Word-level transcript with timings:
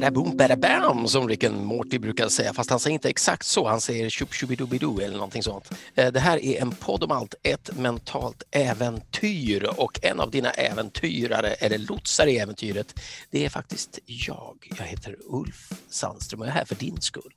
Bada 0.00 0.10
badabam 0.10 0.36
bada 0.36 0.56
bam, 0.56 1.08
som 1.08 1.28
Rick 1.28 1.44
and 1.44 1.64
Morty 1.64 1.98
brukar 1.98 2.28
säga, 2.28 2.52
fast 2.52 2.70
han 2.70 2.80
säger 2.80 2.94
inte 2.94 3.08
exakt 3.08 3.46
så, 3.46 3.68
han 3.68 3.80
säger 3.80 4.10
tjup 4.10 4.34
tjubidubidu 4.34 5.00
eller 5.00 5.14
någonting 5.14 5.42
sånt. 5.42 5.70
Eh, 5.94 6.12
det 6.12 6.20
här 6.20 6.44
är 6.44 6.62
en 6.62 6.70
podd 6.70 7.04
om 7.04 7.10
allt, 7.10 7.34
ett 7.42 7.78
mentalt 7.78 8.42
äventyr 8.50 9.70
och 9.76 10.00
en 10.02 10.20
av 10.20 10.30
dina 10.30 10.50
äventyrare, 10.50 11.48
eller 11.52 11.78
lotsar 11.78 12.26
i 12.26 12.38
äventyret, 12.38 13.00
det 13.30 13.44
är 13.44 13.48
faktiskt 13.48 13.98
jag. 14.06 14.56
Jag 14.78 14.84
heter 14.84 15.16
Ulf 15.28 15.72
Sandström 15.90 16.40
och 16.40 16.46
jag 16.46 16.52
är 16.52 16.58
här 16.58 16.64
för 16.64 16.74
din 16.74 17.00
skull. 17.00 17.32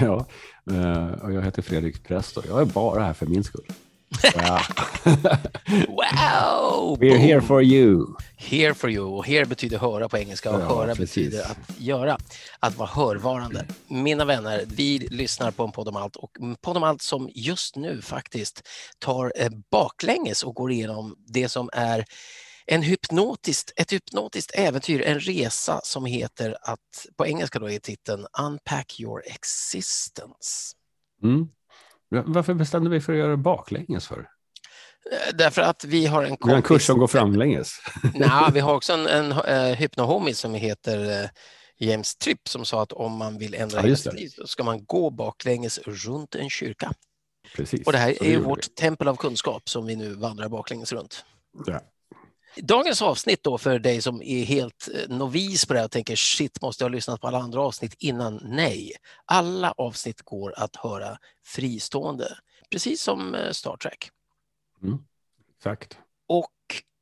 Ja, 0.00 0.26
eh, 0.70 1.12
och 1.12 1.32
jag 1.32 1.42
heter 1.42 1.62
Fredrik 1.62 2.04
Präst 2.04 2.36
och 2.36 2.44
jag 2.48 2.60
är 2.60 2.64
bara 2.64 3.04
här 3.04 3.12
för 3.12 3.26
min 3.26 3.44
skull. 3.44 3.66
Ja. 4.34 4.60
Wow! 5.88 6.96
We're 7.00 7.18
here 7.18 7.40
for 7.40 7.62
you. 7.62 8.06
Here 8.36 8.74
for 8.74 8.90
you. 8.90 9.04
Och 9.16 9.26
here 9.26 9.44
betyder 9.46 9.78
höra 9.78 10.08
på 10.08 10.18
engelska 10.18 10.50
och 10.50 10.60
Ja, 10.60 10.68
höra 10.68 10.94
precis. 10.94 11.14
betyder 11.14 11.44
att 11.50 11.80
göra, 11.80 12.18
att 12.60 12.76
vara 12.76 12.88
hörvarande. 12.88 13.66
Mina 13.88 14.24
vänner, 14.24 14.64
vi 14.66 14.98
lyssnar 14.98 15.50
på 15.50 15.64
en 15.64 15.72
podd 15.72 15.88
om 15.88 15.96
allt 15.96 16.16
och 16.16 16.30
podd 16.60 16.76
om 16.76 16.82
allt 16.82 17.02
som 17.02 17.30
just 17.34 17.76
nu 17.76 18.02
faktiskt 18.02 18.68
tar 18.98 19.32
eh, 19.36 19.48
baklänges 19.70 20.42
och 20.42 20.54
går 20.54 20.72
igenom 20.72 21.16
det 21.26 21.48
som 21.48 21.70
är 21.72 22.04
en 22.66 22.82
hypnotiskt, 22.82 23.72
ett 23.76 23.92
hypnotiskt 23.92 24.50
äventyr, 24.54 25.02
en 25.02 25.20
resa 25.20 25.80
som 25.84 26.04
heter 26.04 26.56
att, 26.62 27.06
på 27.16 27.26
engelska 27.26 27.58
då 27.58 27.70
är 27.70 27.78
titeln 27.78 28.26
Unpack 28.40 29.00
your 29.00 29.22
existence. 29.26 30.74
Mm. 31.22 31.48
Varför 32.08 32.54
bestämde 32.54 32.90
vi 32.90 33.00
för 33.00 33.12
att 33.12 33.18
göra 33.18 33.30
det 33.30 33.36
baklänges 33.36 34.06
för? 34.06 34.18
Eh, 34.18 35.34
Därför 35.34 35.62
att 35.62 35.84
vi 35.84 36.06
har 36.06 36.22
en 36.24 36.36
Vi 36.44 36.50
har 36.50 36.56
en 36.56 36.62
kompis- 36.62 36.66
kurs 36.68 36.86
som 36.86 36.98
går 36.98 37.06
framlänges. 37.06 37.72
Nej, 38.14 38.50
vi 38.52 38.60
har 38.60 38.74
också 38.74 38.92
en, 38.92 39.06
en 39.06 39.32
uh, 39.32 39.74
hypnohomie 39.76 40.34
som 40.34 40.54
heter 40.54 41.22
eh, 41.22 41.28
James 41.78 42.16
Tripp 42.16 42.48
som 42.48 42.64
sa 42.64 42.82
att 42.82 42.92
om 42.92 43.12
man 43.16 43.38
vill 43.38 43.54
ändra 43.54 43.78
Ja, 43.78 43.82
hela 43.82 43.96
sitt 43.96 44.12
liv 44.14 44.28
så 44.28 44.46
ska 44.46 44.64
man 44.64 44.84
gå 44.84 45.10
baklänges 45.10 45.78
runt 45.78 46.34
en 46.34 46.50
kyrka. 46.50 46.92
Precis. 47.56 47.86
Och 47.86 47.92
det 47.92 47.98
här 47.98 48.22
är 48.22 48.30
ju 48.30 48.40
vårt 48.40 48.74
tempel 48.74 49.08
av 49.08 49.16
kunskap 49.16 49.68
som 49.68 49.86
vi 49.86 49.96
nu 49.96 50.14
vandrar 50.14 50.48
baklänges 50.48 50.92
runt. 50.92 51.24
Ja. 51.66 51.80
Dagens 52.62 53.02
avsnitt 53.02 53.42
då 53.42 53.58
för 53.58 53.78
dig 53.78 54.02
som 54.02 54.22
är 54.22 54.44
helt 54.44 54.88
eh, 54.94 55.16
novis 55.16 55.66
på 55.66 55.72
det 55.72 55.78
här 55.78 55.84
och 55.84 55.90
tänker 55.90 56.16
shit, 56.16 56.62
måste 56.62 56.84
jag 56.84 56.90
ha 56.90 56.94
lyssnat 56.94 57.20
på 57.20 57.26
alla 57.26 57.38
andra 57.38 57.60
avsnitt 57.60 57.94
innan? 57.98 58.40
Nej, 58.42 58.92
alla 59.24 59.72
avsnitt 59.72 60.22
går 60.22 60.54
att 60.56 60.76
höra 60.76 61.18
fristående, 61.44 62.38
precis 62.70 63.02
som 63.02 63.34
eh, 63.34 63.50
Star 63.50 63.76
Trek. 63.76 64.10
Exakt. 65.56 65.98
Och 66.28 66.52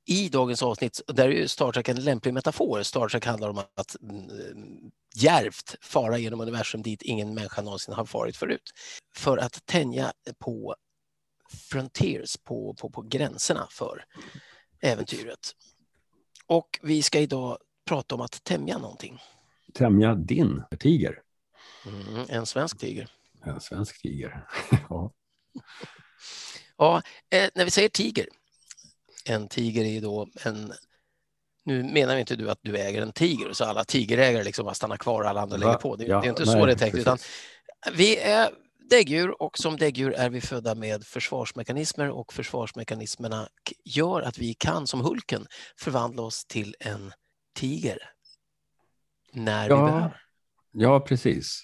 i 0.09 0.29
dagens 0.29 0.63
avsnitt, 0.63 1.01
där 1.07 1.25
är 1.25 1.33
ju 1.33 1.49
Star 1.49 1.73
Trek 1.73 1.89
en 1.89 2.05
lämplig 2.05 2.35
metafor. 2.35 2.83
Star 2.83 3.09
Trek 3.09 3.27
handlar 3.27 3.49
om 3.49 3.59
att 3.59 3.97
mm, 4.03 4.91
djärvt 5.15 5.77
fara 5.81 6.19
genom 6.19 6.41
universum 6.41 6.83
dit 6.83 7.03
ingen 7.03 7.35
människa 7.35 7.63
någonsin 7.63 7.95
har 7.95 8.05
farit 8.05 8.37
förut. 8.37 8.71
För 9.17 9.39
att 9.39 9.67
tänja 9.67 10.13
på 10.39 10.77
frontiers, 11.71 12.37
på, 12.37 12.75
på, 12.75 12.91
på 12.91 13.03
gränserna 13.03 13.67
för 13.71 14.05
äventyret. 14.81 15.53
Och 16.47 16.79
vi 16.83 17.03
ska 17.03 17.21
idag 17.21 17.59
prata 17.85 18.15
om 18.15 18.21
att 18.21 18.45
tämja 18.45 18.79
någonting. 18.79 19.19
Tämja 19.75 20.15
din 20.15 20.63
tiger. 20.79 21.23
Mm, 21.87 22.27
en 22.29 22.47
svensk 22.47 22.79
tiger. 22.79 23.09
En 23.45 23.61
svensk 23.61 24.03
tiger. 24.03 24.47
ja. 24.89 25.13
Ja, 26.77 27.03
eh, 27.31 27.49
när 27.55 27.65
vi 27.65 27.71
säger 27.71 27.89
tiger, 27.89 28.27
en 29.25 29.49
tiger 29.49 29.85
är 29.85 29.89
ju 29.89 30.01
då 30.01 30.29
en... 30.45 30.73
Nu 31.65 31.83
menar 31.83 32.17
inte 32.17 32.37
du 32.37 32.51
att 32.51 32.59
du 32.63 32.77
äger 32.77 33.03
en 33.03 33.13
tiger 33.13 33.53
så 33.53 33.65
alla 33.65 33.85
tigerägare 33.85 34.45
liksom 34.45 34.65
bara 34.65 34.75
stannar 34.75 34.97
kvar 34.97 35.23
och 35.23 35.29
alla 35.29 35.41
andra 35.41 35.59
Va? 35.59 35.65
lägger 35.65 35.79
på. 35.79 35.97
Det, 35.97 36.05
Ja, 36.05 36.21
det 36.21 36.27
är 36.27 36.29
inte 36.29 36.45
nej, 36.45 36.53
så 36.53 36.67
det 36.67 36.73
är 36.73 36.77
tänkt, 36.77 36.95
utan 36.99 37.19
vi 37.93 38.17
är 38.17 38.51
däggdjur 38.91 39.43
och 39.43 39.59
som 39.59 39.77
däggdjur 39.77 40.13
är 40.13 40.31
vi 40.31 40.41
födda 40.41 40.75
med 40.75 41.05
försvarsmekanismer 41.05 42.11
och 42.11 42.33
försvarsmekanismerna 42.33 43.49
gör 43.85 44.23
att 44.23 44.39
vi 44.39 44.55
kan, 44.55 44.87
som 44.87 45.01
Hulken, 45.01 45.47
förvandla 45.79 46.23
oss 46.23 46.45
till 46.45 46.75
en 46.81 47.13
tiger 47.55 47.99
när 49.33 49.69
vi 49.69 49.75
Ja. 49.75 49.87
behöver. 49.87 50.21
ja, 50.73 51.01
precis. 51.01 51.63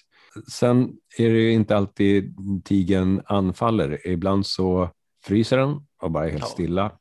Sen 0.51 0.89
är 1.17 1.29
det 1.29 1.39
ju 1.39 1.51
inte 1.51 1.77
alltid 1.77 2.35
tigern 2.65 3.21
anfaller. 3.25 4.07
Ibland 4.07 4.45
så 4.47 4.89
fryser 5.25 5.57
den 5.57 5.87
och 6.01 6.11
bara 6.11 6.25
är 6.25 6.29
helt 6.29 6.43
Ja. 6.43 6.47
stilla. 6.49 6.91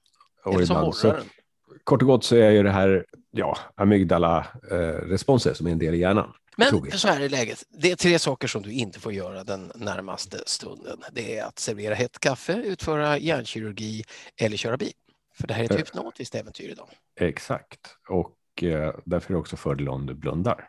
Och 0.45 0.55
Eller 0.55 0.63
ibland 0.63 0.95
så, 0.95 1.17
kort 1.85 2.03
och 2.03 2.09
gott 2.09 2.25
så 2.25 2.37
är 2.37 2.51
ju 2.51 2.63
det 2.63 2.71
här 2.71 3.07
ja, 3.31 3.57
amygdala-responser 3.77 5.55
som 5.55 5.67
är 5.67 5.71
en 5.71 5.79
del 5.79 5.95
i 5.95 5.99
hjärnan. 5.99 6.33
Men 6.57 6.91
så 6.99 7.09
här 7.09 7.21
är 7.21 7.29
läget. 7.29 7.65
Det 7.71 7.91
är 7.93 7.97
tre 7.97 8.19
saker 8.19 8.49
som 8.49 8.63
du 8.63 8.73
inte 8.73 9.01
får 9.01 9.13
göra 9.13 9.45
den 9.45 9.73
närmaste 9.75 10.43
stunden. 10.47 11.03
Det 11.13 11.37
är 11.39 11.45
att 11.45 11.59
servera 11.59 11.95
hett 11.95 12.19
kaffe, 12.19 12.53
utföra 12.53 13.19
hjärnkirurgi 13.19 14.05
eller 14.37 14.57
köra 14.57 14.77
bil. 14.77 14.93
För 15.35 15.47
det 15.47 15.55
här 15.55 15.61
är 15.61 15.65
ett 15.65 15.71
Eh. 15.71 15.77
hypnotiskt 15.77 16.35
äventyr 16.35 16.69
idag. 16.69 16.89
Exakt. 17.21 17.97
Och 18.09 18.63
eh, 18.63 18.95
därför 19.05 19.31
är 19.31 19.35
det 19.35 19.41
också 19.41 19.57
fördel 19.57 19.89
om 19.89 20.07
du 20.07 20.15
blundar. 20.15 20.69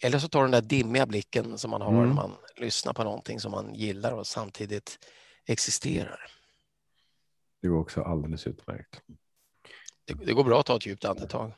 Eller 0.00 0.18
så 0.18 0.28
tar 0.28 0.42
den 0.42 0.50
där 0.50 0.60
dimmiga 0.60 1.06
blicken 1.06 1.58
som 1.58 1.70
man 1.70 1.80
har 1.82 1.88
Mm. 1.92 2.06
när 2.08 2.14
man 2.14 2.32
lyssnar 2.56 2.92
på 2.92 3.04
någonting 3.04 3.40
som 3.40 3.50
man 3.52 3.74
gillar 3.74 4.12
och 4.12 4.26
samtidigt 4.26 4.98
existerar. 5.46 6.30
Det 7.62 7.68
går 7.68 7.80
också 7.80 8.02
alldeles 8.02 8.46
utmärkt. 8.46 9.00
Det, 10.04 10.14
det 10.14 10.32
går 10.32 10.44
bra 10.44 10.60
att 10.60 10.66
ta 10.66 10.76
ett 10.76 10.86
djupt 10.86 11.04
andetag. 11.04 11.52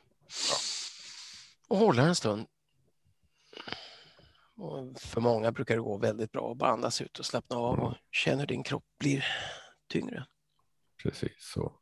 Och 1.69 1.77
hålla 1.79 2.03
en 2.03 2.15
stund. 2.15 2.47
Och 4.57 5.01
för 5.01 5.21
många 5.21 5.53
brukar 5.53 5.75
det 5.75 5.81
gå 5.81 5.99
väldigt 5.99 6.33
bra 6.33 6.53
att 6.53 6.59
bara 6.59 6.71
andas 6.71 7.01
ut 7.01 7.19
och 7.19 7.27
slappna 7.27 7.57
av 7.57 7.79
och 7.79 7.95
känna 8.11 8.41
hur 8.41 8.47
din 8.47 8.63
kropp 8.63 8.85
blir 8.99 9.25
tyngre. 9.89 10.27
Precis 11.03 11.33
så. 11.39 11.73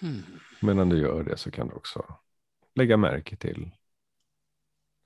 Hmm. 0.00 0.22
Medan 0.60 0.88
du 0.88 0.98
gör 0.98 1.22
det 1.22 1.36
så 1.36 1.50
kan 1.50 1.68
du 1.68 1.74
också 1.74 2.18
lägga 2.74 2.96
märke 2.96 3.36
till 3.36 3.70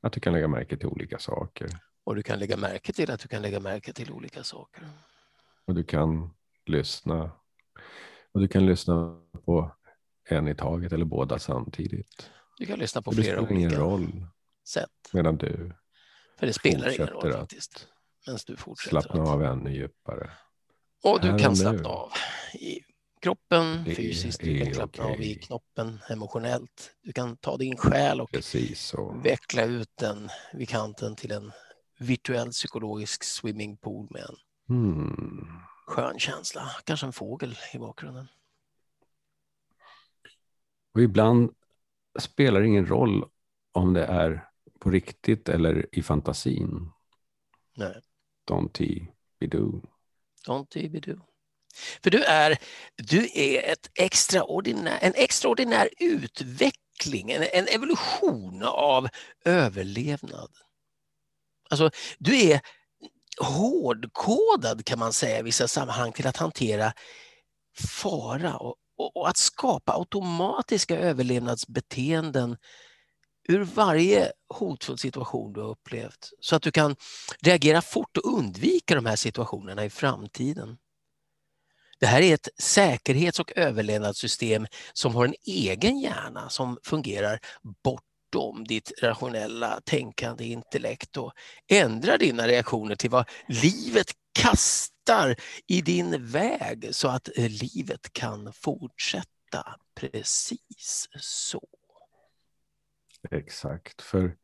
att 0.00 0.12
du 0.12 0.21
kan 0.21 0.33
lägga 0.33 0.49
märke 0.49 0.77
till 0.77 0.87
olika 0.87 1.19
saker. 1.19 1.69
Och 2.05 2.15
du 2.15 2.22
kan 2.22 2.39
lägga 2.39 2.56
märke 2.56 2.93
till 2.93 3.10
att 3.10 3.21
du 3.21 3.28
kan 3.28 3.43
lägga 3.43 3.60
märke 3.60 3.93
till 3.93 4.12
olika 4.12 4.45
saker. 4.45 4.89
Och 5.65 5.75
du 5.75 5.84
kan 5.84 6.34
lyssna. 6.66 7.31
Och 8.33 8.41
du 8.41 8.49
kan 8.49 8.66
lyssna 8.66 9.22
på 9.45 9.77
en 10.25 10.49
i 10.49 10.55
taget 10.55 10.93
eller 10.93 11.05
båda 11.05 11.39
samtidigt. 11.39 12.31
Du 12.59 12.66
kan 12.66 12.78
lyssna 12.78 13.03
på 13.03 13.10
Och 13.10 13.16
det 13.16 13.22
flera 13.22 13.37
spelar 13.37 13.53
ingen 13.53 13.69
olika 13.69 13.83
roll 13.83 14.27
sätt. 14.68 14.90
medan 15.12 15.36
du 15.36 15.72
För 16.38 16.46
det 16.46 16.52
spelar 16.52 16.88
ingen 16.94 17.06
roll 17.08 17.32
faktiskt. 17.32 17.88
Medan 18.26 18.38
du 18.46 18.56
fortsätter. 18.56 18.90
slappnar 19.00 19.22
att- 19.22 19.28
av 19.28 19.42
ännu 19.42 19.70
djupare. 19.74 20.30
Och 21.04 21.20
du 21.20 21.28
här 21.30 21.38
kan 21.38 21.50
och 21.50 21.58
slappna 21.58 21.88
av 21.88 22.12
i 22.54 22.80
kroppen 23.20 23.84
Det 23.84 23.94
fysiskt. 23.94 24.40
Du 24.40 24.64
kan 24.64 24.74
slappna 24.74 25.04
av 25.04 25.20
i 25.20 25.34
knoppen 25.34 25.98
emotionellt. 26.10 26.94
Du 27.02 27.12
kan 27.12 27.36
ta 27.36 27.56
din 27.56 27.76
själ 27.76 28.20
och 28.20 28.30
veckla 29.24 29.64
ut 29.64 29.90
den 29.94 30.28
vid 30.52 30.68
kanten 30.68 31.16
till 31.16 31.32
en 31.32 31.52
virtuell 31.98 32.50
psykologisk 32.50 33.24
swimmingpool 33.24 34.06
med 34.10 34.22
en 34.22 34.36
Hmm. 34.68 35.48
skön 35.86 36.18
känsla. 36.18 36.70
Kanske 36.84 37.06
en 37.06 37.12
fågel 37.12 37.58
i 37.74 37.78
bakgrunden. 37.78 38.28
Och 40.94 41.00
ibland 41.02 41.50
spelar 42.18 42.60
det 42.60 42.66
ingen 42.66 42.86
roll 42.86 43.24
om 43.72 43.92
det 43.92 44.04
är 44.04 44.47
på 44.78 44.91
riktigt 44.91 45.49
eller 45.49 45.87
i 45.93 46.03
fantasin. 46.03 46.93
Nej, 47.77 48.00
Don't 48.50 49.06
be 49.41 49.47
do. 49.47 49.83
don't 50.47 51.01
do. 51.01 51.21
För 52.03 52.10
du 52.10 52.25
är, 52.25 52.59
du 52.97 53.28
är 53.34 53.72
ett 53.72 53.91
extraordinär, 53.95 54.98
en 55.01 55.15
extraordinär 55.16 55.89
utveckling, 56.01 57.30
en, 57.30 57.42
en 57.53 57.69
evolution 57.69 58.63
av 58.63 59.09
överlevnad. 59.45 60.51
Alltså, 61.71 61.91
du 62.19 62.41
är 62.41 62.60
hårdkodad 63.41 64.84
kan 64.84 64.98
man 64.98 65.13
säga 65.13 65.39
i 65.39 65.42
vissa 65.42 65.69
sammanhang 65.69 66.13
till 66.13 66.27
att 66.27 66.36
hantera 66.36 66.92
fara 67.89 68.57
och, 68.57 68.77
och, 68.97 69.16
och 69.16 69.28
att 69.28 69.36
skapa 69.36 69.92
automatiska 69.92 70.98
överlevnadsbeteenden 70.98 72.57
ur 73.48 73.60
varje 73.65 74.33
hotfull 74.48 74.98
situation 74.98 75.53
du 75.53 75.60
har 75.60 75.68
upplevt 75.68 76.33
så 76.41 76.56
att 76.56 76.62
du 76.62 76.71
kan 76.71 76.97
reagera 77.41 77.83
fort 77.83 78.16
och 78.16 78.34
undvika 78.34 78.95
de 78.95 79.06
här 79.06 79.16
situationerna 79.16 79.84
i 79.84 79.91
framtiden. 79.91 80.78
Det 82.00 82.06
här 82.06 82.22
är 82.22 82.34
ett 82.34 82.48
säkerhets 82.59 83.41
och 83.41 83.53
överlevnadssystem 83.56 84.66
som 84.92 85.15
har 85.15 85.24
en 85.24 85.34
egen 85.47 86.00
hjärna 86.00 86.48
som 86.48 86.78
fungerar 86.83 87.41
bortom 87.84 88.65
ditt 88.65 88.92
rationella 89.03 89.80
tänkande 89.84 90.45
intellekt 90.45 91.16
och 91.16 91.33
ändrar 91.68 92.18
dina 92.18 92.48
reaktioner 92.48 92.97
till 92.97 93.10
vad 93.10 93.28
livet 93.48 94.12
kastar 94.33 95.36
i 95.66 95.80
din 95.80 96.27
väg 96.27 96.89
så 96.91 97.09
att 97.09 97.28
livet 97.36 98.12
kan 98.12 98.53
fortsätta 98.53 99.77
precis 99.95 101.09
så. 101.21 101.78
Exakt, 103.30 104.03
för 104.03 104.36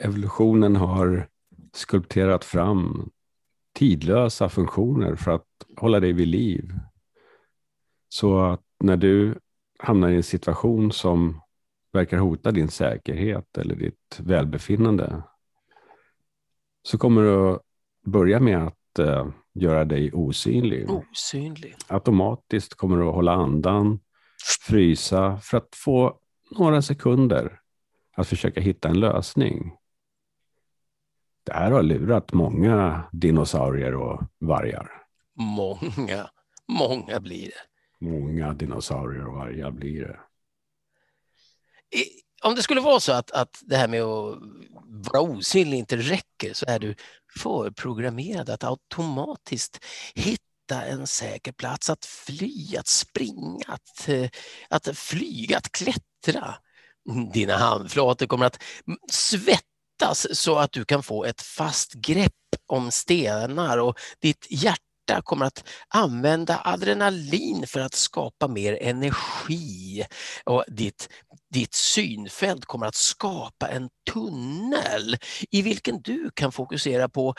evolutionen 0.00 0.76
har 0.76 1.28
skulpterat 1.72 2.44
fram 2.44 3.10
tidlösa 3.72 4.48
funktioner 4.48 5.16
för 5.16 5.30
att 5.30 5.46
hålla 5.76 6.00
dig 6.00 6.12
vid 6.12 6.28
liv. 6.28 6.72
Så 8.08 8.40
att 8.40 8.62
när 8.80 8.96
du 8.96 9.38
hamnar 9.78 10.08
i 10.08 10.16
en 10.16 10.22
situation 10.22 10.92
som 10.92 11.40
verkar 11.92 12.18
hota 12.18 12.50
din 12.50 12.68
säkerhet 12.68 13.58
eller 13.58 13.74
ditt 13.74 14.20
välbefinnande 14.20 15.22
så 16.82 16.98
kommer 16.98 17.22
du 17.22 17.50
att 17.50 17.62
börja 18.04 18.40
med 18.40 18.66
att 18.66 18.98
uh, 18.98 19.28
göra 19.54 19.84
dig 19.84 20.12
osynlig. 20.12 20.90
Osynlig. 20.90 21.76
Automatiskt 21.88 22.74
kommer 22.74 22.96
du 22.96 23.08
att 23.08 23.14
hålla 23.14 23.32
andan, 23.32 24.00
frysa 24.66 25.38
för 25.42 25.56
att 25.58 25.74
få 25.74 26.18
några 26.58 26.82
sekunder 26.82 27.60
att 28.16 28.28
försöka 28.28 28.60
hitta 28.60 28.88
en 28.88 29.00
lösning. 29.00 29.76
Det 31.44 31.52
här 31.52 31.70
har 31.70 31.82
lurat 31.82 32.32
många 32.32 33.04
dinosaurier 33.12 33.94
och 33.94 34.22
vargar. 34.38 34.90
Många, 35.34 36.30
många 36.68 37.20
blir 37.20 37.46
det. 37.46 38.06
Många 38.06 38.52
dinosaurier 38.52 39.26
och 39.26 39.34
vargar 39.34 39.70
blir 39.70 40.00
det. 40.00 40.20
Om 42.42 42.54
det 42.54 42.62
skulle 42.62 42.80
vara 42.80 43.00
så 43.00 43.12
att, 43.12 43.30
att 43.30 43.62
det 43.62 43.76
här 43.76 43.88
med 43.88 44.02
att 44.02 44.38
vara 45.12 45.20
osynlig 45.20 45.78
inte 45.78 45.96
räcker 45.96 46.54
så 46.54 46.66
är 46.68 46.78
du 46.78 46.94
förprogrammerad 47.38 48.50
att 48.50 48.64
automatiskt 48.64 49.84
hitta 50.14 50.84
en 50.84 51.06
säker 51.06 51.52
plats 51.52 51.90
att 51.90 52.04
fly, 52.04 52.76
att 52.76 52.86
springa, 52.86 53.64
att, 53.66 54.08
att 54.68 54.98
flyga, 54.98 55.56
att 55.56 55.72
klättra. 55.72 56.54
Dina 57.32 57.56
handflator 57.56 58.26
kommer 58.26 58.46
att 58.46 58.62
svettas 59.10 60.26
så 60.32 60.56
att 60.56 60.72
du 60.72 60.84
kan 60.84 61.02
få 61.02 61.24
ett 61.24 61.42
fast 61.42 61.92
grepp 61.92 62.32
om 62.66 62.90
stenar 62.90 63.78
och 63.78 63.98
ditt 64.20 64.46
hjärta 64.50 65.22
kommer 65.22 65.46
att 65.46 65.68
använda 65.88 66.60
adrenalin 66.64 67.66
för 67.66 67.80
att 67.80 67.94
skapa 67.94 68.48
mer 68.48 68.78
energi 68.82 70.04
och 70.44 70.64
ditt, 70.68 71.08
ditt 71.50 71.74
synfält 71.74 72.64
kommer 72.64 72.86
att 72.86 72.94
skapa 72.94 73.68
en 73.68 73.88
tunnel 74.12 75.16
i 75.50 75.62
vilken 75.62 76.02
du 76.02 76.30
kan 76.34 76.52
fokusera 76.52 77.08
på 77.08 77.34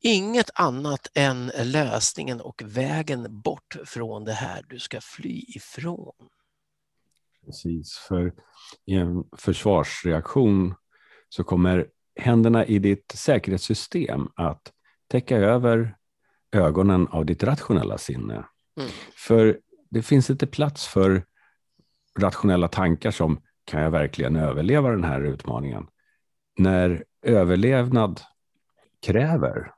inget 0.00 0.50
annat 0.54 1.08
än 1.14 1.52
lösningen 1.62 2.40
och 2.40 2.62
vägen 2.64 3.40
bort 3.42 3.76
från 3.84 4.24
det 4.24 4.32
här 4.32 4.64
du 4.68 4.78
ska 4.78 5.00
fly 5.00 5.44
ifrån. 5.48 6.14
Precis, 7.48 7.96
för 8.08 8.32
i 8.86 8.94
en 8.94 9.24
försvarsreaktion 9.36 10.74
så 11.28 11.44
kommer 11.44 11.86
händerna 12.20 12.66
i 12.66 12.78
ditt 12.78 13.12
säkerhetssystem 13.14 14.28
att 14.34 14.72
täcka 15.10 15.36
över 15.36 15.96
ögonen 16.52 17.08
av 17.08 17.26
ditt 17.26 17.42
rationella 17.42 17.98
sinne. 17.98 18.34
Mm. 18.34 18.90
För 19.16 19.60
det 19.90 20.02
finns 20.02 20.30
inte 20.30 20.46
plats 20.46 20.86
för 20.86 21.24
rationella 22.18 22.68
tankar 22.68 23.10
som 23.10 23.40
kan 23.64 23.82
jag 23.82 23.90
verkligen 23.90 24.36
överleva 24.36 24.90
den 24.90 25.04
här 25.04 25.20
utmaningen? 25.20 25.86
När 26.58 27.04
överlevnad 27.22 28.20
kräver 29.06 29.72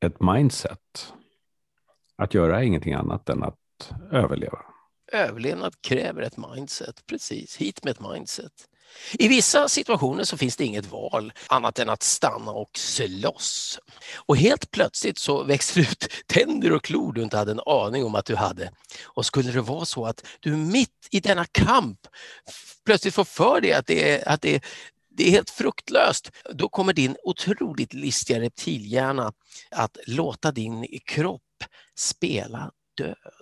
ett 0.00 0.20
mindset 0.20 1.12
att 2.16 2.34
göra 2.34 2.64
ingenting 2.64 2.94
annat 2.94 3.28
än 3.28 3.42
att 3.42 3.92
överleva. 4.10 4.71
Överlevnad 5.12 5.74
kräver 5.80 6.22
ett 6.22 6.36
mindset, 6.36 7.06
precis. 7.06 7.56
Hit 7.56 7.84
med 7.84 7.90
ett 7.90 8.00
mindset. 8.00 8.52
I 9.12 9.28
vissa 9.28 9.68
situationer 9.68 10.24
så 10.24 10.36
finns 10.36 10.56
det 10.56 10.64
inget 10.64 10.86
val 10.86 11.32
annat 11.46 11.78
än 11.78 11.88
att 11.88 12.02
stanna 12.02 12.50
och 12.50 12.78
slåss. 12.78 13.78
Och 14.26 14.36
helt 14.36 14.70
plötsligt 14.70 15.18
så 15.18 15.44
växer 15.44 15.80
det 15.80 15.88
ut 15.90 16.08
tänder 16.26 16.72
och 16.72 16.84
klor 16.84 17.12
du 17.12 17.22
inte 17.22 17.36
hade 17.36 17.52
en 17.52 17.60
aning 17.66 18.04
om 18.04 18.14
att 18.14 18.24
du 18.24 18.36
hade. 18.36 18.72
Och 19.04 19.26
skulle 19.26 19.52
det 19.52 19.60
vara 19.60 19.84
så 19.84 20.06
att 20.06 20.26
du 20.40 20.56
mitt 20.56 21.08
i 21.10 21.20
denna 21.20 21.44
kamp 21.44 21.98
plötsligt 22.84 23.14
får 23.14 23.24
för 23.24 23.60
dig 23.60 23.72
att 23.72 23.86
det 23.86 24.10
är, 24.10 24.28
att 24.28 24.42
det 24.42 24.54
är 24.54 24.60
det 25.16 25.26
är 25.26 25.30
helt 25.30 25.50
fruktlöst. 25.50 26.30
Då 26.52 26.68
kommer 26.68 26.92
din 26.92 27.16
otroligt 27.24 27.94
listiga 27.94 28.40
reptilhjärna 28.40 29.32
att 29.70 29.96
låta 30.06 30.52
din 30.52 30.86
kropp 31.04 31.64
spela 31.96 32.70
död. 32.96 33.41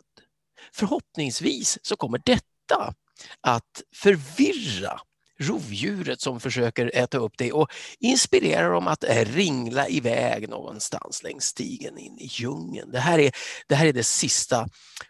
Förhoppningsvis 0.72 1.78
så 1.82 1.96
kommer 1.96 2.20
detta 2.24 2.94
att 3.40 3.82
förvirra 3.94 5.00
rovdjuret 5.40 6.20
som 6.20 6.40
försöker 6.40 6.90
äta 6.94 7.18
upp 7.18 7.38
dig 7.38 7.52
och 7.52 7.72
inspirera 7.98 8.68
dem 8.68 8.88
att 8.88 9.04
ringla 9.08 9.88
iväg 9.88 10.48
någonstans 10.48 11.22
längs 11.22 11.44
stigen 11.44 11.98
in 11.98 12.18
i 12.18 12.26
djungeln. 12.26 12.90
Det 12.90 12.98
här 12.98 13.18
är 13.18 13.32
det, 13.66 13.74
här 13.74 13.86
är 13.86 13.92
det 13.92 14.04
sista 14.04 14.68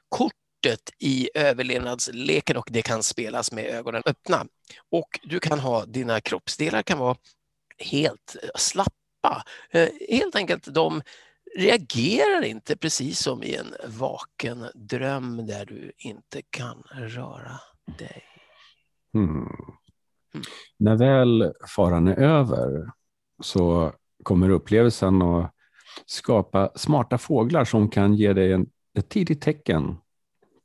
kortet 0.08 0.90
i 0.98 1.30
överlevnadsleken 1.34 2.56
och 2.56 2.68
det 2.70 2.82
kan 2.82 3.02
spelas 3.02 3.52
med 3.52 3.64
ögonen 3.64 4.02
öppna. 4.06 4.46
Och 4.90 5.20
du 5.22 5.40
kan 5.40 5.58
ha, 5.58 5.84
dina 5.84 6.20
kroppsdelar 6.20 6.82
kan 6.82 6.98
vara 6.98 7.16
helt 7.78 8.36
äh, 8.42 8.48
slappa. 8.54 9.44
Äh, 9.70 9.88
helt 10.10 10.36
enkelt, 10.36 10.74
de 10.74 11.02
reagerar 11.58 12.44
inte 12.44 12.76
precis 12.76 13.18
som 13.18 13.42
i 13.42 13.54
en 13.54 13.74
vaken 13.98 14.64
dröm 14.74 15.46
där 15.46 15.66
du 15.66 15.92
inte 15.98 16.42
kan 16.50 16.82
röra 16.92 17.60
dig. 17.98 18.22
Mm. 19.14 19.30
Mm. 20.34 20.44
När 20.78 20.96
väl 20.96 21.52
faran 21.76 22.08
är 22.08 22.16
över 22.16 22.90
så 23.42 23.92
kommer 24.22 24.50
upplevelsen 24.50 25.22
att 25.22 25.54
skapa 26.06 26.70
smarta 26.74 27.18
fåglar 27.18 27.64
som 27.64 27.90
kan 27.90 28.14
ge 28.14 28.32
dig 28.32 28.52
en, 28.52 28.66
ett 28.98 29.08
tidigt 29.08 29.42
tecken 29.42 29.96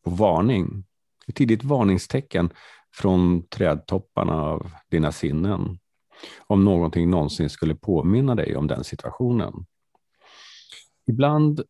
på 0.04 0.10
varning. 0.10 0.86
Ett 1.28 1.36
tidigt 1.36 1.64
varningstecken 1.64 2.50
från 2.94 3.48
trädtopparna 3.48 4.34
av 4.34 4.72
dina 4.92 5.12
sinnen. 5.12 5.80
Om 6.48 6.66
någonting 6.66 7.10
någonsin 7.10 7.50
skulle 7.50 7.76
påminna 7.76 8.36
dig 8.36 8.56
om 8.56 8.68
den 8.68 8.84
situationen. 8.84 9.66
Ibland 11.08 11.62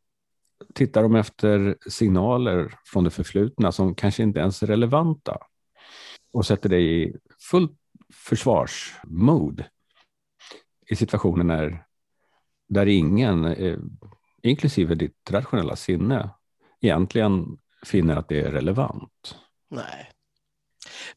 tittar 0.74 1.02
de 1.02 1.16
efter 1.16 1.78
signaler 1.90 2.74
från 2.86 3.04
det 3.04 3.10
förflutna 3.10 3.72
som 3.72 3.96
kanske 3.96 4.24
inte 4.24 4.40
ens 4.40 4.64
är 4.64 4.68
relevanta 4.68 5.38
och 6.34 6.46
sätter 6.46 6.70
dig 6.70 7.04
i 7.04 7.16
fullt 7.50 7.78
försvarsmode 8.14 9.70
i 10.88 10.96
situationer 10.96 11.44
när, 11.44 11.86
där 12.68 12.86
ingen, 12.86 13.46
eh, 13.46 13.80
inklusive 14.44 14.96
ditt 14.96 15.32
rationella 15.32 15.76
sinne, 15.76 16.30
egentligen 16.82 17.58
finner 17.86 18.16
att 18.16 18.30
det 18.30 18.42
är 18.42 18.52
relevant. 18.52 19.38
Nej. 19.70 20.12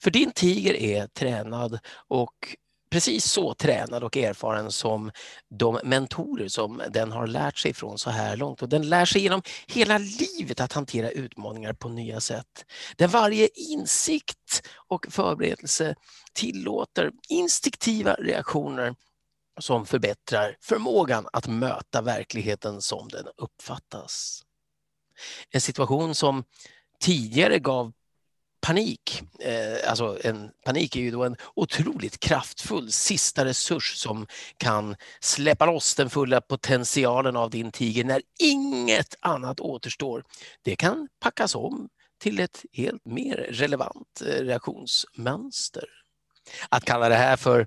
För 0.00 0.10
din 0.10 0.32
tiger 0.32 0.74
är 0.74 1.06
tränad 1.06 1.78
och 2.08 2.56
precis 2.90 3.24
så 3.24 3.54
tränad 3.54 4.04
och 4.04 4.16
erfaren 4.16 4.72
som 4.72 5.10
de 5.50 5.80
mentorer 5.84 6.48
som 6.48 6.82
den 6.90 7.12
har 7.12 7.26
lärt 7.26 7.58
sig 7.58 7.74
från 7.74 7.98
så 7.98 8.10
här 8.10 8.36
långt. 8.36 8.62
Och 8.62 8.68
den 8.68 8.88
lär 8.88 9.04
sig 9.04 9.22
genom 9.22 9.42
hela 9.66 9.98
livet 9.98 10.60
att 10.60 10.72
hantera 10.72 11.10
utmaningar 11.10 11.72
på 11.72 11.88
nya 11.88 12.20
sätt. 12.20 12.64
Där 12.96 13.08
varje 13.08 13.48
insikt 13.54 14.62
och 14.88 15.06
förberedelse 15.10 15.94
tillåter 16.32 17.10
instinktiva 17.28 18.14
reaktioner 18.14 18.94
som 19.60 19.86
förbättrar 19.86 20.56
förmågan 20.60 21.28
att 21.32 21.46
möta 21.46 22.02
verkligheten 22.02 22.82
som 22.82 23.08
den 23.08 23.26
uppfattas. 23.36 24.42
En 25.50 25.60
situation 25.60 26.14
som 26.14 26.44
tidigare 27.00 27.58
gav 27.58 27.92
panik. 28.68 29.22
Eh, 29.40 29.90
alltså 29.90 30.18
en 30.24 30.50
panik 30.64 30.96
är 30.96 31.00
ju 31.00 31.10
då 31.10 31.24
en 31.24 31.36
otroligt 31.54 32.20
kraftfull 32.20 32.92
sista 32.92 33.44
resurs 33.44 33.96
som 33.96 34.26
kan 34.56 34.96
släppa 35.20 35.66
loss 35.66 35.94
den 35.94 36.10
fulla 36.10 36.40
potentialen 36.40 37.36
av 37.36 37.50
din 37.50 37.72
tiger 37.72 38.04
när 38.04 38.22
inget 38.38 39.14
annat 39.20 39.60
återstår. 39.60 40.24
Det 40.62 40.76
kan 40.76 41.08
packas 41.20 41.54
om 41.54 41.88
till 42.20 42.40
ett 42.40 42.64
helt 42.72 43.04
mer 43.04 43.36
relevant 43.50 44.22
eh, 44.26 44.44
reaktionsmönster. 44.44 45.84
Att 46.68 46.84
kalla 46.84 47.08
det 47.08 47.16
här 47.16 47.36
för, 47.36 47.66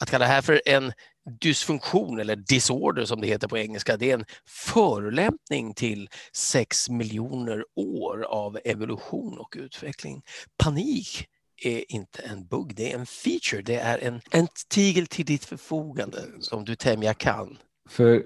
att 0.00 0.10
kalla 0.10 0.24
det 0.24 0.32
här 0.32 0.42
för 0.42 0.62
en 0.66 0.92
dysfunktion 1.40 2.20
eller 2.20 2.36
disorder 2.36 3.04
som 3.04 3.20
det 3.20 3.26
heter 3.26 3.48
på 3.48 3.58
engelska, 3.58 3.96
det 3.96 4.10
är 4.10 4.14
en 4.14 4.24
förolämpning 4.46 5.74
till 5.74 6.08
sex 6.32 6.90
miljoner 6.90 7.64
år 7.76 8.22
av 8.22 8.58
evolution 8.64 9.38
och 9.38 9.54
utveckling. 9.58 10.22
Panik 10.56 11.26
är 11.64 11.92
inte 11.92 12.22
en 12.22 12.46
bugg, 12.46 12.74
det 12.76 12.92
är 12.92 12.98
en 12.98 13.06
feature, 13.06 13.62
det 13.62 13.76
är 13.76 13.98
en, 13.98 14.20
en 14.30 14.48
tigel 14.68 15.06
till 15.06 15.26
ditt 15.26 15.44
förfogande 15.44 16.18
som 16.40 16.64
du 16.64 16.74
tämja 16.74 17.14
kan. 17.14 17.58
För 17.88 18.24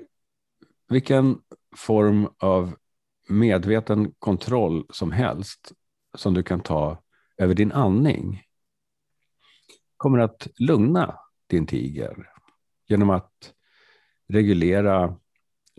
vilken 0.89 1.39
form 1.77 2.29
av 2.39 2.77
medveten 3.29 4.13
kontroll 4.19 4.87
som 4.91 5.13
helst 5.13 5.73
som 6.15 6.35
du 6.35 6.43
kan 6.43 6.61
ta 6.61 7.03
över 7.39 7.55
din 7.55 7.73
andning 7.73 8.43
kommer 9.97 10.19
att 10.19 10.49
lugna 10.59 11.19
din 11.47 11.67
tiger 11.67 12.36
genom 12.87 13.11
att 13.11 13.55
reglera 14.29 15.17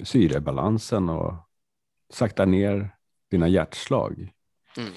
syrebalansen 0.04 1.10
och 1.10 1.34
sakta 2.10 2.46
ner 2.46 2.96
dina 3.32 3.48
hjärtslag. 3.48 4.34
Mm. 4.78 4.92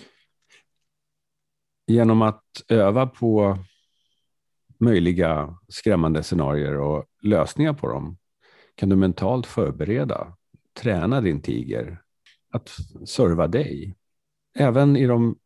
Genom 1.86 2.22
att 2.22 2.62
öva 2.68 3.06
på 3.06 3.58
möjliga 4.78 5.58
skrämmande 5.68 6.22
scenarier 6.22 6.78
och 6.78 7.04
lösningar 7.22 7.72
på 7.72 7.88
dem 7.88 8.18
kan 8.74 8.88
du 8.88 8.96
mentalt 8.96 9.46
förbereda, 9.46 10.36
träna 10.72 11.20
din 11.20 11.42
tiger 11.42 12.02
att 12.50 12.76
serva 13.06 13.46
dig. 13.46 13.96
Även 14.54 14.96
i 14.96 15.06
de 15.06 15.38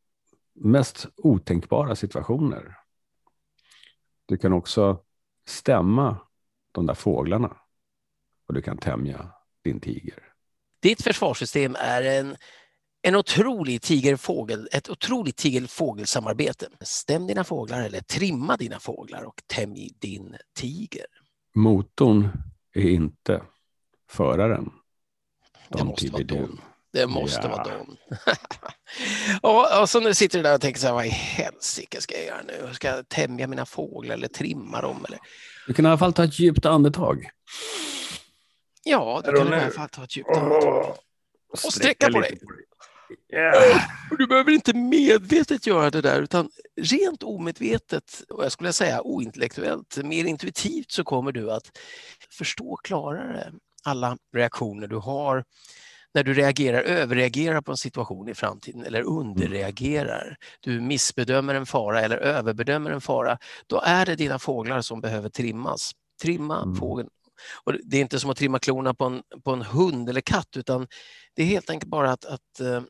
mest 0.54 1.08
otänkbara 1.16 1.96
situationer. 1.96 2.76
Du 4.26 4.36
kan 4.36 4.52
också 4.52 5.04
stämma 5.46 6.18
de 6.74 6.86
där 6.86 6.94
fåglarna 6.94 7.56
och 8.48 8.54
du 8.54 8.62
kan 8.62 8.78
tämja 8.78 9.30
din 9.64 9.80
tiger. 9.80 10.18
Ditt 10.80 11.02
försvarssystem 11.02 11.76
är 11.78 12.02
en, 12.02 12.36
en 13.02 13.16
otrolig 13.16 13.82
tigerfågel, 13.82 14.68
ett 14.72 14.90
otroligt 14.90 15.36
tigerfågelsamarbete. 15.36 16.68
Stäm 16.80 17.26
dina 17.26 17.44
fåglar 17.44 17.82
eller 17.82 18.00
trimma 18.00 18.56
dina 18.56 18.80
fåglar 18.80 19.22
och 19.22 19.42
tämj 19.46 19.90
din 19.98 20.36
tiger. 20.54 21.06
Motorn 21.54 22.28
är 22.72 22.88
inte 22.90 23.42
föraren. 24.10 24.70
Det 25.68 25.84
måste 25.84 26.10
vara 26.10 26.22
Don. 26.22 26.60
Det 26.92 27.06
måste 27.06 27.40
ja. 27.42 27.48
vara 27.48 27.64
Don. 27.64 27.96
och, 29.42 29.80
och 29.80 29.90
så 29.90 30.00
nu 30.00 30.14
sitter 30.14 30.38
du 30.38 30.42
där 30.42 30.54
och 30.54 30.60
tänker 30.60 30.80
så 30.80 30.86
här, 30.86 30.94
vad 30.94 31.06
i 31.06 31.08
helsike 31.08 32.00
ska 32.00 32.14
jag 32.14 32.26
göra 32.26 32.42
nu? 32.42 32.74
Ska 32.74 32.88
jag 32.88 33.08
tämja 33.08 33.46
mina 33.46 33.66
fåglar 33.66 34.14
eller 34.14 34.28
trimma 34.28 34.80
dem? 34.80 35.04
Eller? 35.08 35.18
Du 35.66 35.74
kan 35.74 35.84
i 35.84 35.88
alla 35.88 35.98
fall 35.98 36.12
ta 36.12 36.24
ett 36.24 36.38
djupt 36.38 36.66
andetag. 36.66 37.28
Ja, 38.84 39.22
du 39.24 39.32
kan 39.32 39.48
i 39.48 39.56
alla 39.56 39.70
fall 39.70 39.88
ta 39.88 40.04
ett 40.04 40.16
djupt 40.16 40.30
andetag. 40.36 40.96
Och 41.52 41.58
sträcka 41.58 42.12
på 42.12 42.20
dig. 42.20 42.38
Yeah. 43.32 43.82
Du 44.18 44.26
behöver 44.26 44.52
inte 44.52 44.76
medvetet 44.76 45.66
göra 45.66 45.90
det 45.90 46.00
där 46.00 46.22
utan 46.22 46.50
rent 46.80 47.22
omedvetet 47.22 48.22
och 48.28 48.44
jag 48.44 48.52
skulle 48.52 48.72
säga 48.72 49.02
ointellektuellt, 49.02 49.96
mer 50.04 50.24
intuitivt 50.24 50.92
så 50.92 51.04
kommer 51.04 51.32
du 51.32 51.52
att 51.52 51.78
förstå 52.30 52.76
klarare 52.76 53.52
alla 53.84 54.16
reaktioner 54.34 54.86
du 54.86 54.96
har 54.96 55.44
när 56.14 56.24
du 56.24 56.34
reagerar, 56.34 56.80
överreagerar 56.80 57.60
på 57.60 57.70
en 57.70 57.76
situation 57.76 58.28
i 58.28 58.34
framtiden 58.34 58.84
eller 58.84 59.02
underreagerar, 59.02 60.36
du 60.60 60.80
missbedömer 60.80 61.54
en 61.54 61.66
fara 61.66 62.00
eller 62.00 62.16
överbedömer 62.16 62.90
en 62.90 63.00
fara, 63.00 63.38
då 63.66 63.80
är 63.84 64.06
det 64.06 64.16
dina 64.16 64.38
fåglar 64.38 64.80
som 64.80 65.00
behöver 65.00 65.28
trimmas. 65.28 65.92
Trimma 66.22 66.62
mm. 66.62 66.76
fågeln. 66.76 67.08
Och 67.64 67.72
det 67.84 67.96
är 67.96 68.00
inte 68.00 68.20
som 68.20 68.30
att 68.30 68.36
trimma 68.36 68.58
klorna 68.58 68.94
på 68.94 69.04
en, 69.04 69.22
på 69.44 69.52
en 69.52 69.62
hund 69.62 70.08
eller 70.08 70.20
katt 70.20 70.56
utan 70.56 70.86
det 71.36 71.42
är 71.42 71.46
helt 71.46 71.70
enkelt 71.70 71.90
bara 71.90 72.12
att, 72.12 72.24
att 72.24 72.60
äh, 72.60 72.82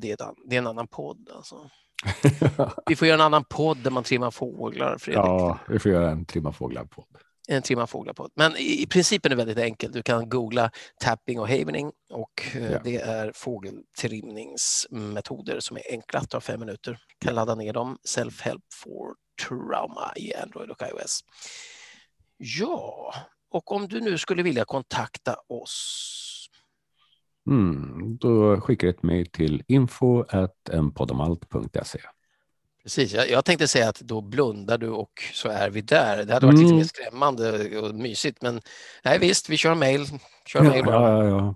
det, 0.00 0.10
är 0.10 0.14
ett, 0.14 0.36
det 0.48 0.56
är 0.56 0.58
en 0.58 0.66
annan 0.66 0.88
podd. 0.88 1.28
Alltså. 1.34 1.70
vi 2.86 2.96
får 2.96 3.08
göra 3.08 3.14
en 3.14 3.26
annan 3.26 3.44
podd 3.44 3.78
där 3.78 3.90
man 3.90 4.04
trimmar 4.04 4.30
fåglar. 4.30 4.98
Fredrik. 4.98 5.24
Ja, 5.24 5.58
vi 5.68 5.78
får 5.78 5.92
göra 5.92 6.10
en 6.10 6.24
trimma 6.24 6.52
fåglar-podd 6.52 7.18
en 7.48 7.62
trimma 7.62 7.86
fåglar 7.86 8.14
på. 8.14 8.28
Men 8.34 8.56
i, 8.56 8.82
i 8.82 8.86
principen 8.86 9.32
är 9.32 9.36
det 9.36 9.44
väldigt 9.44 9.64
enkelt. 9.64 9.92
Du 9.92 10.02
kan 10.02 10.28
googla 10.28 10.70
tapping 11.00 11.40
och 11.40 11.48
havening 11.48 11.92
och 12.10 12.42
eh, 12.54 12.72
ja. 12.72 12.80
det 12.84 12.96
är 12.96 13.32
fågeltrimningsmetoder 13.34 15.60
som 15.60 15.76
är 15.76 15.82
enkla, 15.90 16.20
tar 16.20 16.40
fem 16.40 16.60
minuter. 16.60 16.98
Kan 17.18 17.34
ladda 17.34 17.54
ner 17.54 17.72
dem, 17.72 17.98
Self-Help 18.08 18.62
for 18.72 19.14
Trauma 19.48 20.12
i 20.16 20.34
Android 20.34 20.70
och 20.70 20.82
iOS. 20.82 21.24
Ja, 22.36 23.14
och 23.50 23.72
om 23.72 23.88
du 23.88 24.00
nu 24.00 24.18
skulle 24.18 24.42
vilja 24.42 24.64
kontakta 24.64 25.36
oss 25.48 26.14
Mm, 27.50 28.16
då 28.16 28.60
skickar 28.60 28.86
du 28.86 28.90
ett 28.90 29.02
mejl 29.02 29.26
till 29.26 29.62
info.enpodomalt.se. 29.66 32.00
Precis, 32.88 33.12
jag, 33.12 33.30
jag, 33.30 33.44
tänkte 33.44 33.68
säga 33.68 33.88
att 33.88 34.00
då 34.00 34.20
blundar 34.20 34.78
du 34.78 34.88
och 34.88 35.24
så 35.32 35.48
är 35.48 35.70
vi 35.70 35.80
där. 35.80 36.24
Det 36.24 36.34
hade 36.34 36.46
varit 36.46 36.58
mm. 36.58 36.66
lite 36.66 36.76
mer 36.76 36.84
skrämmande 36.84 37.78
och 37.78 37.94
mysigt, 37.94 38.42
men 38.42 38.60
nej 39.04 39.18
visst, 39.18 39.48
vi 39.48 39.56
kör 39.56 39.74
mail. 39.74 40.06
Kör 40.46 40.64
ja, 40.64 40.70
mail 40.70 40.84
bara. 40.84 41.26
Ja, 41.28 41.28
ja, 41.28 41.54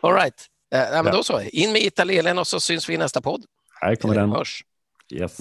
All 0.08 0.14
right. 0.14 0.46
Eh, 0.74 0.80
men 0.80 1.06
ja. 1.06 1.12
Då 1.12 1.22
så, 1.22 1.40
in 1.40 1.72
med 1.72 1.82
Italelen 1.82 2.38
och 2.38 2.46
så 2.46 2.60
syns 2.60 2.88
vi 2.88 2.94
i 2.94 2.96
nästa 2.96 3.20
podd. 3.20 3.44
Här 3.80 3.96
kommer 3.96 4.14
Eller 4.14 4.22
den. 4.22 4.32
Hörs. 4.32 4.64
Yes. 5.12 5.38